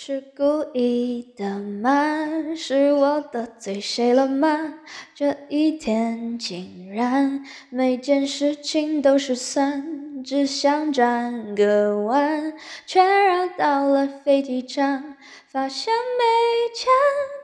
[0.00, 2.54] 是故意的吗？
[2.54, 4.74] 是我得罪谁了吗？
[5.12, 12.54] 这一天竟然每件事情都失算，只想转个弯，
[12.86, 15.16] 却绕到了飞机场，
[15.48, 16.88] 发现没钱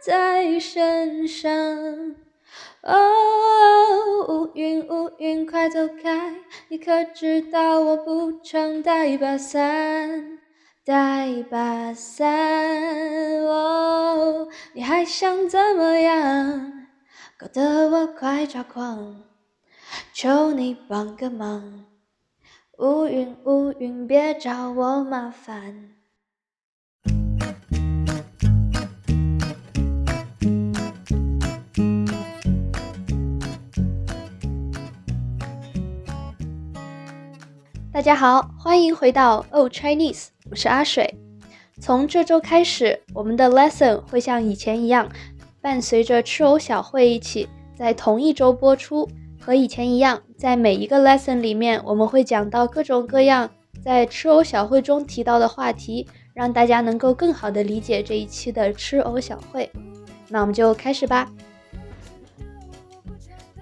[0.00, 1.50] 在身上。
[2.82, 2.94] 哦，
[4.28, 6.36] 乌云乌云快走开，
[6.68, 10.33] 你可知道我不常带把伞？
[10.86, 12.28] 带把伞，
[13.46, 16.72] 哦，你还想怎么样？
[17.38, 19.22] 搞得我快抓狂，
[20.12, 21.86] 求你帮个忙。
[22.76, 25.88] 乌云乌云，别找我麻烦。
[37.90, 40.33] 大家好，欢迎回到 Oh Chinese。
[40.50, 41.12] 我是阿水，
[41.80, 45.10] 从这周开始，我们的 lesson 会像以前一样，
[45.62, 49.08] 伴随着吃藕小会一起在同一周播出。
[49.40, 53.50] 和以前一样，在每一个 lesson 里面，我们会讲到各种各样
[53.82, 59.70] 在吃藕小会中提到的话题，让大家能够更好的理解这一期的吃藕小会。
[60.28, 61.30] 那我们就开始吧。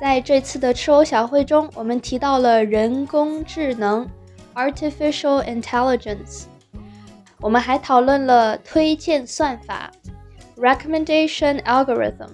[0.00, 4.08] 在这次的吃藕小会中，我们提到了人工智能
[4.54, 6.44] （artificial intelligence）。
[7.40, 9.90] 我们还讨论了推荐算法
[10.56, 12.28] （recommendation algorithm）。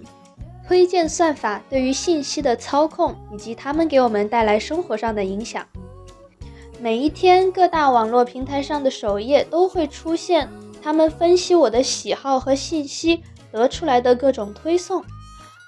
[0.67, 5.67] 推荐算法对于信息的操控以及它们给我们带来生活上的影响。
[6.81, 10.49] 每一天，各大网络平台上的首页都会出现
[10.83, 15.05] 他们分析我的喜好和信息得出来的各种推送。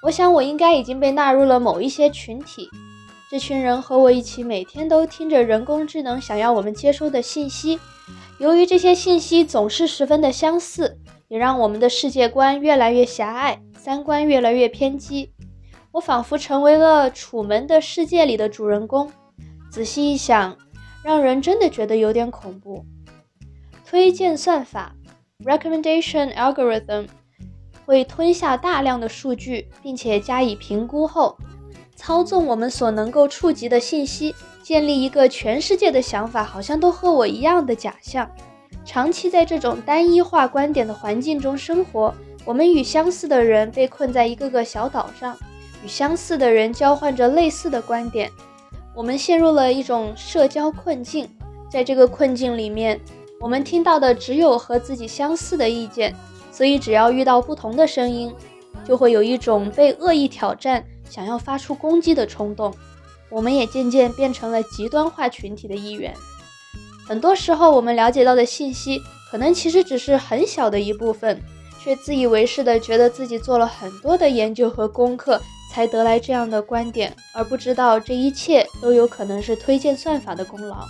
[0.01, 2.67] 我想，我应该已经被纳入了某一些群体。
[3.29, 7.79] 这群人和我一起，每天都听着人工智能想要我们接收的信息。
[8.39, 15.33] 由于这些信息总是十分的相似，也让我们的世界观越来越狭隘，三观越来越偏激。
[15.93, 19.11] 我仿佛成为了《楚门的世界》里的主人公。
[19.71, 20.55] 仔细一想，
[21.03, 22.85] 让人真的觉得有点恐怖。
[23.83, 24.95] 推荐算法
[25.43, 27.07] （recommendation algorithm）
[27.85, 31.35] 会吞下大量的数据，并且加以评估后，
[31.97, 34.33] 操纵我们所能够触及的信息。
[34.63, 38.29] 建立一个全世界的想法，好像都和我一样的假象。
[38.83, 42.13] 长期在这种单一化观点的环境中生活，
[42.43, 45.37] 我们与相似的人被困在一个个小岛上，
[45.85, 48.29] 与相似的人交换着类似的观点。
[48.93, 51.29] 我们陷入了一种社交困境。
[51.69, 52.99] 在这个困境里面，
[53.39, 56.13] 我们听到的只有和自己相似的意见，
[56.51, 58.33] 所以只要遇到不同的声音，
[58.85, 62.73] 就会有一种被恶意挑战、想要发出攻击的冲动。
[63.29, 66.13] 我们也渐渐变成了极端化群体的一员。
[67.05, 71.41] 很多时候，我们了解到的信息，可能其实只是很小的一部分，
[71.81, 75.41] 却自以为是的觉得自己做了很多的研究和功课，
[75.73, 80.85] 才得来这样的观点，而不知道这一切都有可能是推荐算法的功劳。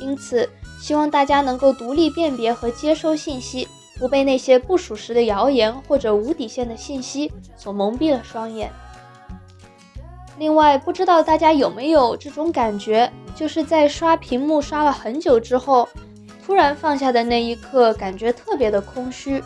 [0.00, 0.48] 因此，
[0.80, 3.68] 希望大家能够独立辨别和接收信息，
[3.98, 8.72] 不被那些不属实的谣言或者无底线的信息所蒙蔽了双眼。
[10.38, 15.88] 另外，不知道大家有没有这种感觉，就是在刷屏幕刷了很久之后，
[16.44, 19.42] 突然放下的那一刻，感觉特别的空虚。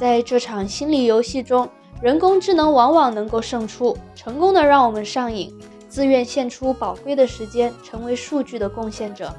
[0.00, 1.68] 在这场心理游戏中，
[2.00, 5.52] 人工智能往往能够胜出，成功的让我们上瘾，
[5.88, 9.32] 自愿献出宝贵的时间，成为数据的贡献者。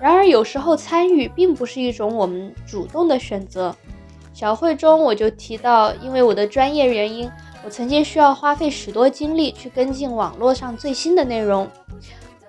[0.00, 3.74] 然而，有时候参与并不是一种我们主动的选择。
[4.34, 7.30] 小会中我就提到，因为我的专业原因。
[7.66, 11.68] 我曾经需要花费许多精力去跟进网络上最新的内容，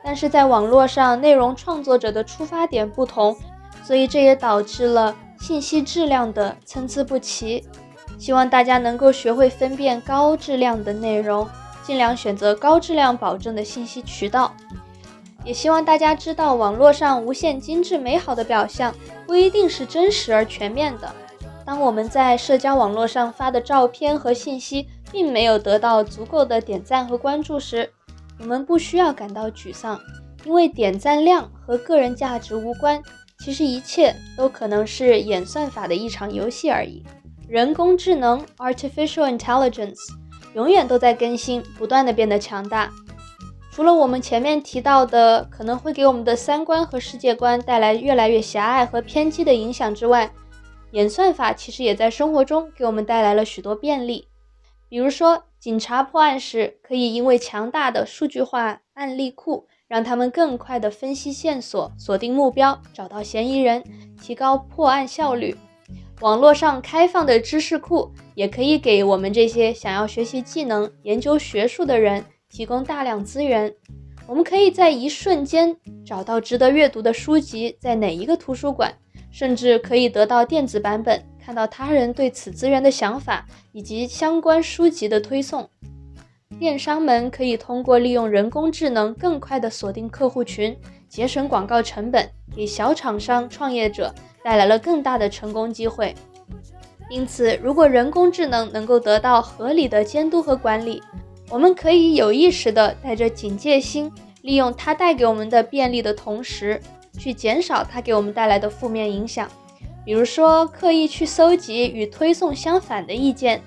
[0.03, 3.35] 但是在网络上，内容创作者的出发点不同，
[3.83, 7.67] 所以这也导致了信息质量的参差不齐。
[8.19, 11.49] 希望大家能够学会分辨高质量的内容，
[11.83, 14.53] 尽量选择高质量保证的信息渠道。
[15.43, 18.93] 也希望大家知道，网络上无限精致美好的表象
[19.25, 21.11] 不一定是真实而全面的。
[21.67, 27.91] 当我们在社交网络上发的照片和信息，并没有得到足够的点赞和关注时，
[28.39, 29.99] 我们不需要感到沮丧，
[30.45, 33.03] 因为点赞量和个人价值无关。
[33.43, 37.03] 其实一切都可能是演算法的一场游戏而已。
[37.49, 39.97] 人工智能 （artificial intelligence）
[40.53, 42.89] 永远都在更新，不断的变得强大。
[43.69, 50.31] 除了我们前面提到的可能会给我们的三观和世界观带来越来越狭隘和偏激的影响之外，
[50.91, 54.27] 演算法其实也在生活中给我们带来了许多便利。
[54.89, 63.83] 比如说，警察破案时，可以因为强大的数据化案例库，让他们更快地分析线索、锁定目标、找到嫌疑人，
[64.21, 65.55] 提高破案效率。
[66.21, 73.71] 网络上开放的知识库也可以给我们这些想要学习技能、研究学术的人提供大量资源。
[74.25, 78.93] 我们可以在一瞬间找到值得阅读的书籍在哪一个图书馆，
[79.37, 85.69] 甚至可以得到电子版本，看到他人对此资源的想法以及相关书籍的推送。
[86.57, 90.75] 电商们可以通过利用人工智能更快地锁定客户群，
[91.07, 94.11] 节省广告成本，给小厂商、创业者。
[94.43, 96.15] 带来了更大的成功机会。
[97.11, 101.03] 因此，如果人工智能能够得到合理的监督和管理，
[101.49, 104.11] 我们可以有意识地带着警戒心，
[104.41, 106.81] 利用它带给我们的便利的同时，
[107.17, 109.49] 去减少它给我们带来的负面影响。
[110.05, 113.61] 比如说，刻意去搜集与推送相反的意见，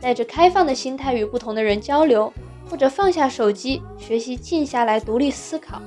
[0.00, 2.32] 带着开放的心态与不同的人交流，
[2.68, 5.82] 或者放下手机，学习静下来独立思考。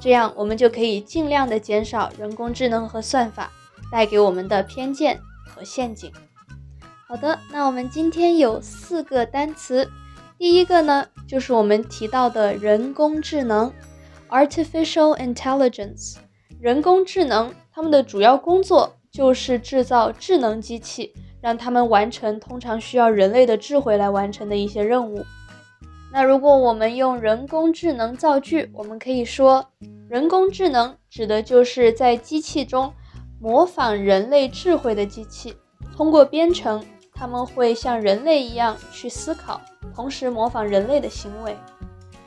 [0.00, 3.52] 这样，我们就可以尽量的减少人工智能和算法。
[3.90, 6.12] 带给我们的偏见和陷阱。
[7.06, 9.90] 好的，那我们今天有四个单词，
[10.36, 13.72] 第一个呢就是我们提到的人工智能
[14.28, 16.16] （artificial intelligence）。
[16.60, 25.24] 人工智能，他们的主要工作就是制造智能机器，让他们完成通常需要人类的智慧来完成的一些任务。
[26.12, 29.64] 那如果我们用人工智能造句，我们可以说，
[30.08, 32.92] 人工智能指的就是在机器中。
[33.40, 35.54] 模仿人类智慧的机器，
[35.96, 36.84] 通过编程，
[37.14, 39.60] 他们会像人类一样去思考，
[39.94, 41.56] 同时模仿人类的行为。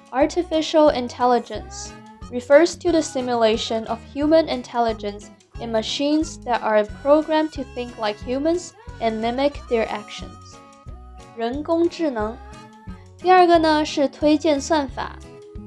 [0.09, 1.89] Artificial intelligence
[2.30, 5.26] refers to the simulation of human intelligence
[5.60, 10.56] in machines that are programmed to think like humans and mimic their actions。
[11.36, 12.36] 人工智能。
[13.18, 15.16] 第二个呢是推荐算法，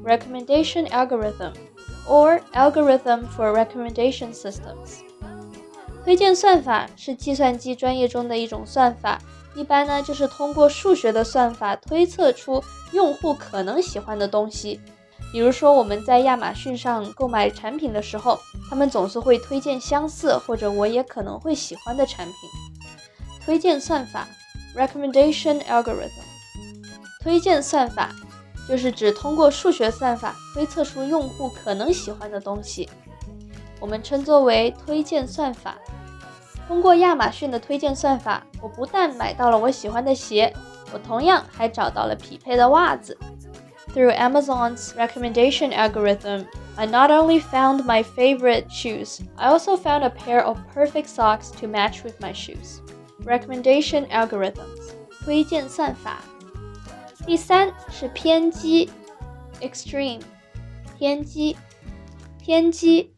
[0.03, 1.53] recommendation algorithm
[2.07, 4.99] or algorithm for recommendation systems。
[6.03, 9.19] 推荐算法是计算机专业中的一种算法，
[9.55, 12.63] 一般呢就是通过数学的算法推测出
[12.93, 14.79] 用户可能喜欢的东西。
[15.34, 18.38] 比如说我们在亚马逊上购买产品的时候，
[18.70, 22.34] 他们总是会推荐相似或者我也可能会喜欢的产品。
[23.44, 24.28] 推荐算法
[24.76, 26.22] （recommendation algorithm），
[27.20, 28.14] 推荐算法
[28.68, 32.88] 就是指通过数学算法推测出用户可能喜欢的东西，
[33.80, 35.74] 我们称作为推荐算法。
[36.68, 40.54] 通过亚马逊的推荐算法，我不但买到了我喜欢的鞋，
[40.92, 43.18] 我同样还找到了匹配的袜子。
[43.93, 46.45] Through Amazon's recommendation algorithm,
[46.75, 51.51] I not only found my favorite shoes, I also found a pair of perfect socks
[51.59, 52.81] to match with my shoes.
[53.25, 56.19] Recommendation algorithms 推荐算法。
[57.25, 58.89] 第三是偏激，
[59.61, 60.21] extreme
[60.97, 61.57] 偏激，
[62.39, 63.13] 偏激。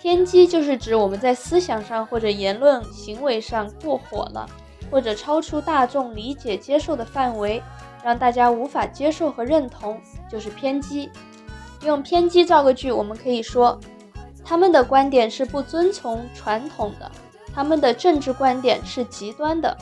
[0.00, 4.48] 偏激就是指我们在思想上或者言论行为上过火了，
[4.90, 7.60] 或者超出大众理解接受的范围，
[8.03, 9.99] 让大家无法接受和认同，
[10.29, 11.09] 就是偏激。
[11.83, 13.79] 用偏激造个句，我们可以说，
[14.43, 17.11] 他们的观点是不遵从传统的，
[17.53, 19.75] 他们的政治观点是极端的。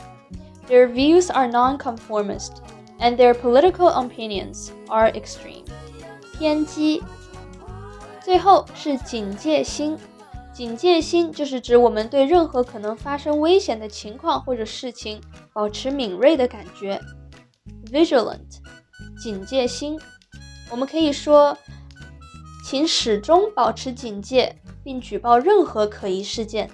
[0.68, 2.52] Their views are nonconformist,
[2.98, 5.64] and their political opinions are extreme.
[6.38, 7.02] 偏激。
[8.22, 9.98] 最后是警戒心。
[10.52, 15.20] 警戒心就是指我们对任何可能发生危险的情况或者事情
[15.52, 17.00] 保持敏锐的感觉。
[17.90, 18.58] Vigilant，
[19.20, 19.98] 警戒心。
[20.70, 21.56] 我们可以说，
[22.64, 26.70] 请始终保持警戒，并举报任何可疑事件。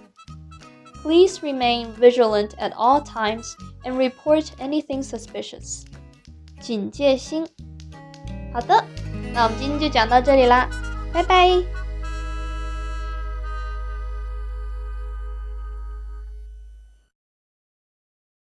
[1.03, 3.53] Please remain vigilant at all times
[3.85, 5.85] and report anything suspicious。
[6.61, 7.47] 警戒心。
[8.53, 8.85] 好的，
[9.33, 10.69] 那我们今天就讲到这里啦，
[11.13, 11.86] 拜拜。